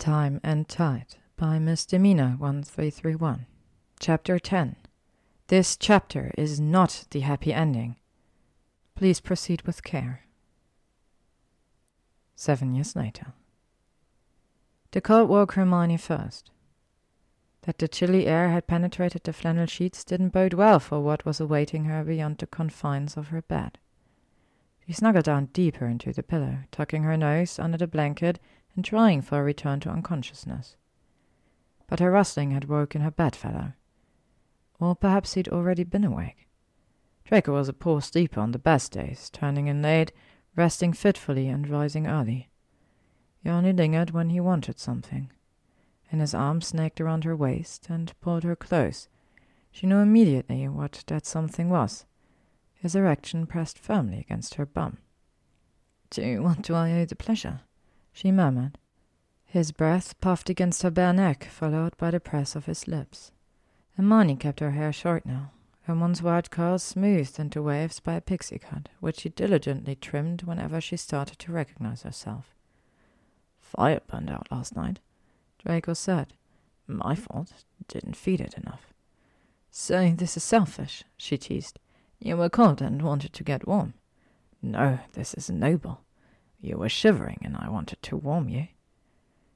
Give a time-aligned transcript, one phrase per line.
[0.00, 3.44] Time and Tide by Misdemeanor 1331.
[4.00, 4.76] Chapter 10.
[5.48, 7.96] This chapter is not the happy ending.
[8.94, 10.22] Please proceed with care.
[12.34, 13.34] Seven years later.
[14.92, 16.50] The cold woke Hermione first.
[17.64, 21.40] That the chilly air had penetrated the flannel sheets didn't bode well for what was
[21.40, 23.76] awaiting her beyond the confines of her bed.
[24.86, 28.38] She snuggled down deeper into the pillow, tucking her nose under the blanket
[28.74, 30.76] and trying for a return to unconsciousness.
[31.86, 33.72] But her rustling had woken her bedfellow.
[34.78, 36.48] Or perhaps he'd already been awake.
[37.24, 40.12] Draco was a poor sleeper on the best days, turning in late,
[40.56, 42.48] resting fitfully, and rising early.
[43.42, 45.30] He only lingered when he wanted something.
[46.10, 49.08] And his arm snaked around her waist and pulled her close.
[49.70, 52.04] She knew immediately what that something was.
[52.74, 54.98] His erection pressed firmly against her bum.
[56.10, 57.60] To what do I owe the pleasure?
[58.12, 58.78] She murmured.
[59.44, 63.32] His breath puffed against her bare neck, followed by the press of his lips.
[63.96, 68.20] Hermione kept her hair short now, her once white curls smoothed into waves by a
[68.20, 72.54] pixie cut, which she diligently trimmed whenever she started to recognize herself.
[73.58, 75.00] Fire burned out last night,
[75.58, 76.34] Draco said.
[76.86, 77.52] My fault.
[77.88, 78.92] Didn't feed it enough.
[79.70, 81.78] So this is selfish, she teased.
[82.18, 83.94] You were cold and wanted to get warm.
[84.62, 86.02] No, this is noble.
[86.60, 88.68] You were shivering, and I wanted to warm you.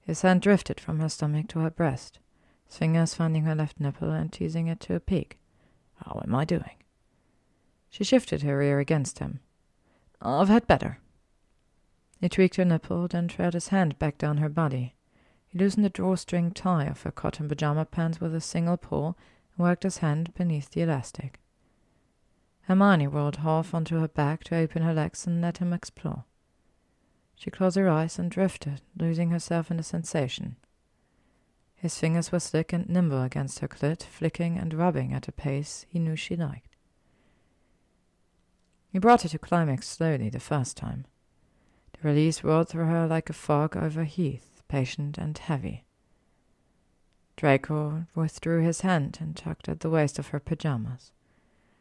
[0.00, 2.18] His hand drifted from her stomach to her breast,
[2.66, 5.38] his fingers finding her left nipple and teasing it to a peak.
[6.04, 6.76] How am I doing?
[7.88, 9.40] She shifted her ear against him.
[10.20, 10.98] I've had better.
[12.20, 14.94] He tweaked her nipple, then trailed his hand back down her body.
[15.46, 19.16] He loosened the drawstring tie of her cotton pajama pants with a single pull
[19.56, 21.40] and worked his hand beneath the elastic.
[22.62, 26.24] Hermione rolled half onto her back to open her legs and let him explore.
[27.40, 30.56] She closed her eyes and drifted, losing herself in the sensation.
[31.74, 35.86] His fingers were slick and nimble against her clit, flicking and rubbing at a pace
[35.88, 36.76] he knew she liked.
[38.90, 41.06] He brought her to climax slowly the first time.
[41.94, 45.86] The release rolled through her like a fog over heath, patient and heavy.
[47.36, 51.10] Draco withdrew his hand and tugged at the waist of her pajamas.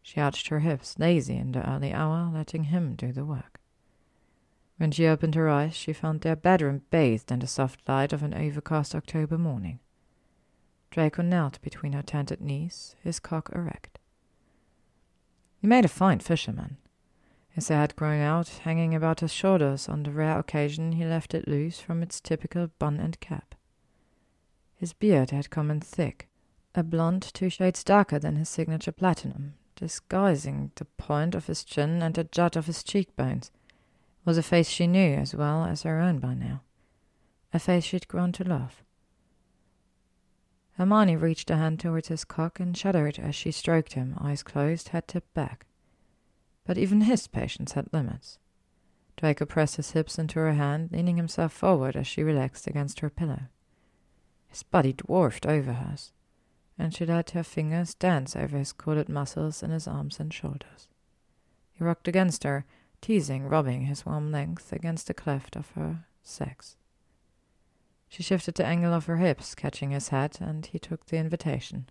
[0.00, 3.60] She arched her hips, lazy in the early hour, letting him do the work.
[4.82, 8.24] When she opened her eyes, she found their bedroom bathed in the soft light of
[8.24, 9.78] an overcast October morning.
[10.90, 14.00] Draco knelt between her tented knees, his cock erect.
[15.60, 16.78] He made a fine fisherman.
[17.48, 21.32] His hair had grown out, hanging about his shoulders on the rare occasion he left
[21.32, 23.54] it loose from its typical bun and cap.
[24.74, 26.28] His beard had come in thick,
[26.74, 32.02] a blond two shades darker than his signature platinum, disguising the point of his chin
[32.02, 33.52] and the jut of his cheekbones
[34.24, 36.62] was a face she knew as well as her own by now,
[37.52, 38.82] a face she'd grown to love.
[40.74, 44.88] Hermione reached a hand towards his cock and shuddered as she stroked him, eyes closed,
[44.88, 45.66] head tipped back.
[46.64, 48.38] But even his patience had limits.
[49.16, 53.10] Draco pressed his hips into her hand, leaning himself forward as she relaxed against her
[53.10, 53.42] pillow.
[54.48, 56.12] His body dwarfed over hers,
[56.78, 60.88] and she let her fingers dance over his corded muscles in his arms and shoulders.
[61.72, 62.64] He rocked against her,
[63.02, 66.76] teasing, rubbing his warm length against the cleft of her sex.
[68.08, 71.88] She shifted the angle of her hips, catching his head, and he took the invitation.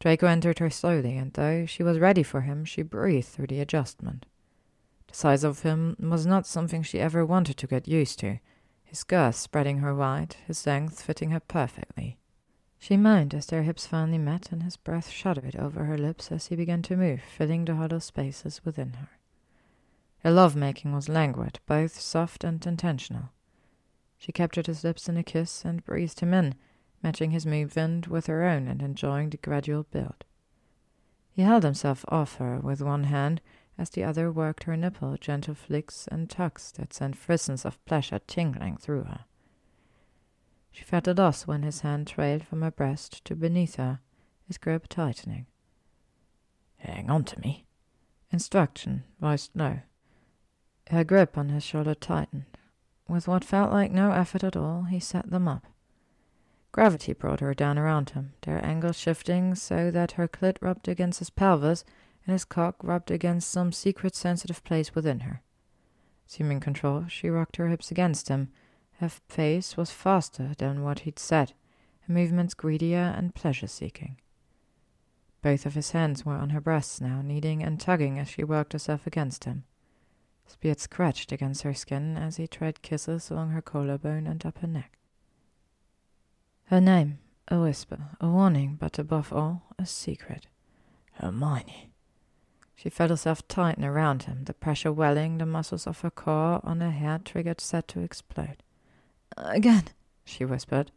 [0.00, 3.60] Draco entered her slowly, and though she was ready for him, she breathed through the
[3.60, 4.26] adjustment.
[5.08, 8.38] The size of him was not something she ever wanted to get used to,
[8.82, 12.18] his girth spreading her wide, his length fitting her perfectly.
[12.78, 16.46] She moaned as their hips finally met, and his breath shuddered over her lips as
[16.46, 19.10] he began to move, filling the hollow spaces within her.
[20.22, 23.30] Her love-making was languid, both soft and intentional.
[24.18, 26.54] She captured his lips in a kiss and breathed him in,
[27.02, 30.24] matching his movement with her own and enjoying the gradual build.
[31.32, 33.40] He held himself off her with one hand
[33.78, 38.20] as the other worked her nipple, gentle flicks and tugs that sent frissons of pleasure
[38.26, 39.24] tingling through her.
[40.70, 44.00] She felt a loss when his hand trailed from her breast to beneath her,
[44.46, 45.46] his grip tightening.
[46.76, 47.64] Hang on to me.
[48.30, 49.80] Instruction, voiced low.
[50.90, 52.46] Her grip on his shoulder tightened.
[53.08, 55.64] With what felt like no effort at all, he set them up.
[56.72, 61.20] Gravity brought her down around him, their angle shifting so that her clit rubbed against
[61.20, 61.84] his pelvis
[62.26, 65.42] and his cock rubbed against some secret sensitive place within her.
[66.28, 68.50] Assuming control, she rocked her hips against him.
[68.98, 71.52] Her pace was faster than what he'd said,
[72.00, 74.16] her movements greedier and pleasure seeking.
[75.40, 78.72] Both of his hands were on her breasts now, kneading and tugging as she worked
[78.72, 79.62] herself against him.
[80.50, 84.58] His beard scratched against her skin as he tried kisses along her collarbone and up
[84.58, 84.98] her neck.
[86.64, 90.48] Her name, a whisper, a warning, but above all, a secret.
[91.12, 91.92] Hermione.
[92.74, 96.80] She felt herself tighten around him, the pressure welling, the muscles of her core on
[96.80, 98.64] her hair triggered set to explode.
[99.36, 99.84] Again,
[100.24, 100.90] she whispered.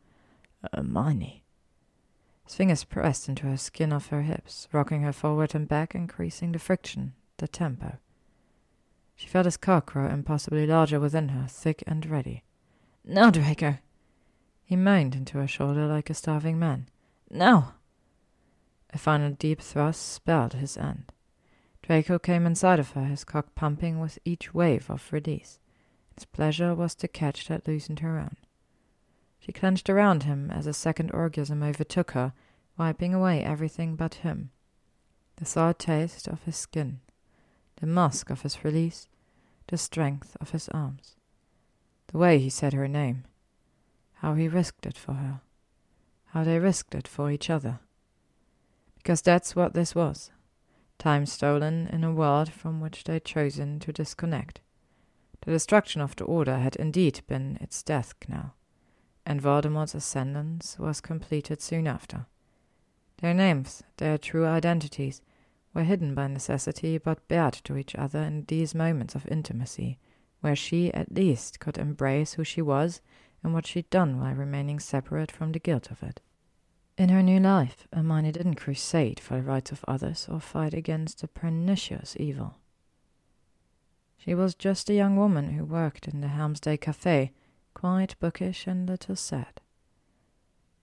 [0.74, 1.44] Hermione.
[2.46, 6.54] His fingers pressed into her skin of her hips, rocking her forward and back, increasing
[6.54, 8.00] the friction, the tempo.
[9.16, 12.44] She felt his cock grow impossibly larger within her, thick and ready.
[13.06, 13.78] Now, Draco!
[14.64, 16.88] He moaned into her shoulder like a starving man.
[17.30, 17.76] Now!
[18.92, 21.12] A final deep thrust spelled his end.
[21.82, 25.60] Draco came inside of her, his cock pumping with each wave of release.
[26.16, 28.38] His pleasure was the catch that loosened her own.
[29.40, 32.34] She clenched around him as a second orgasm overtook her,
[32.78, 34.52] wiping away everything but him.
[35.36, 37.02] The sour taste of his skin,
[37.84, 39.10] the musk of his release,
[39.68, 41.18] the strength of his arms.
[42.08, 43.26] The way he said her name,
[44.22, 45.42] how he risked it for her,
[46.28, 47.82] how they risked it for each other.
[48.96, 50.32] Because that's what this was
[50.98, 54.62] time stolen in a world from which they'd chosen to disconnect.
[55.42, 58.56] The destruction of the Order had indeed been its death knell,
[59.26, 62.28] and Voldemort's ascendance was completed soon after.
[63.18, 65.22] Their names, their true identities,
[65.74, 69.98] were hidden by necessity but bared to each other in these moments of intimacy,
[70.42, 73.02] where she at least could embrace who she was
[73.44, 76.22] and what she'd done while remaining separate from the guilt of it.
[76.98, 81.24] In her new life, Hermione didn't crusade for the rights of others or fight against
[81.24, 82.56] a pernicious evil.
[84.18, 87.32] She was just a young woman who worked in the Helmsday Cafe,
[87.74, 89.60] quite bookish and little sad.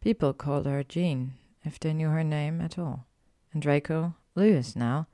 [0.00, 1.34] People called her Jean,
[1.64, 3.06] if they knew her name at all,
[3.52, 5.06] and Draco, Lewis now,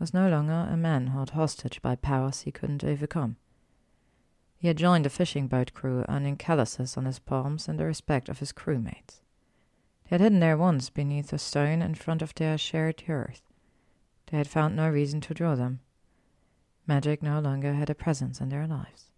[0.00, 3.36] was no longer a man held hostage by powers he couldn't overcome.
[4.58, 8.28] He had joined a fishing boat crew, earning calluses on his palms and the respect
[8.28, 9.20] of his crewmates.
[10.02, 13.42] They had hidden their wands beneath a stone in front of their shared hearth.
[14.26, 15.78] They had found no reason to draw them.
[16.84, 19.12] Magic no longer had a presence in their lives.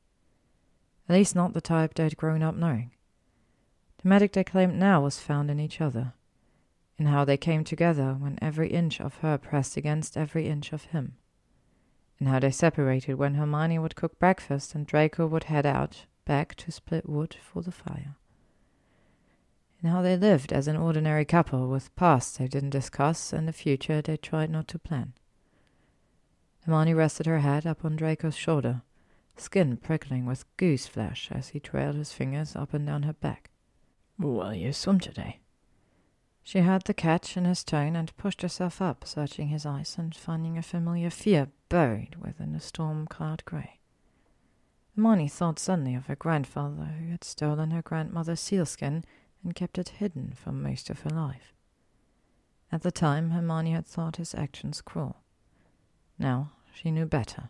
[1.08, 2.90] At least not the type they had grown up knowing.
[4.02, 6.12] The magic they claimed now was found in each other,
[6.99, 10.85] in how they came together when every inch of her pressed against every inch of
[10.87, 11.17] him,
[12.19, 16.55] in how they separated when Hermione would cook breakfast and Draco would head out back
[16.56, 18.17] to split wood for the fire
[19.85, 23.52] and how they lived as an ordinary couple with pasts they didn't discuss and a
[23.52, 25.12] future they tried not to plan.
[26.64, 28.81] Hermione rested her head upon Draco's shoulder,
[29.37, 33.50] skin prickling with goose flesh as he trailed his fingers up and down her back.
[34.19, 35.40] Will you swim today?
[36.46, 40.14] She heard the catch in his tone and pushed herself up, searching his eyes and
[40.14, 43.81] finding a familiar fear buried within a storm cloud grey.
[44.94, 49.05] Hermione thought suddenly of her grandfather who had stolen her grandmother's sealskin
[49.43, 51.55] and kept it hidden for most of her life.
[52.70, 55.17] At the time, Hermione had thought his actions cruel.
[56.19, 57.49] Now she knew better.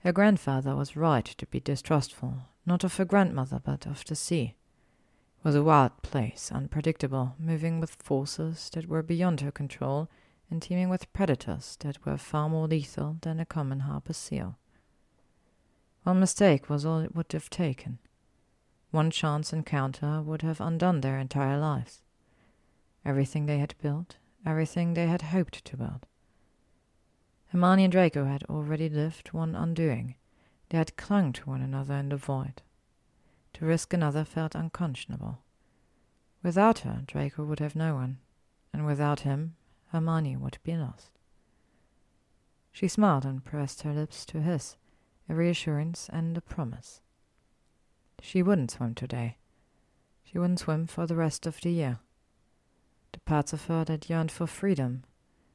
[0.00, 4.56] Her grandfather was right to be distrustful, not of her grandmother, but of the sea.
[5.44, 10.08] Was a wild place, unpredictable, moving with forces that were beyond her control,
[10.48, 14.56] and teeming with predators that were far more lethal than a common harbor seal.
[16.04, 17.98] One mistake was all it would have taken.
[18.92, 22.02] One chance encounter would have undone their entire lives.
[23.04, 26.06] Everything they had built, everything they had hoped to build.
[27.48, 30.14] Hermione and Draco had already lived one undoing.
[30.68, 32.62] They had clung to one another in the void.
[33.62, 35.38] To risk another felt unconscionable.
[36.42, 38.18] Without her, Draco would have no one,
[38.72, 39.54] and without him,
[39.92, 41.12] Hermione would be lost.
[42.72, 44.76] She smiled and pressed her lips to his,
[45.28, 47.02] a reassurance and a promise.
[48.20, 49.36] She wouldn't swim today.
[50.24, 52.00] She wouldn't swim for the rest of the year.
[53.12, 55.04] The parts of her that yearned for freedom,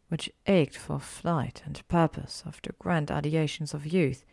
[0.08, 4.24] which ached for flight and purpose of the grand ideations of youth,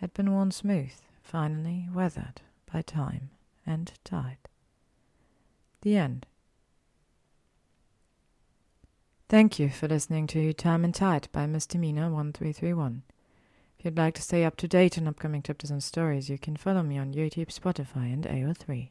[0.00, 2.40] had been worn smooth, finally weathered
[2.74, 3.30] by time
[3.64, 4.48] and tide.
[5.82, 6.26] The end.
[9.28, 13.04] Thank you for listening to Time and Tide by Misdemeanor 1331.
[13.78, 16.56] If you'd like to stay up to date on upcoming chapters and stories, you can
[16.56, 18.90] follow me on YouTube, Spotify, and AO3.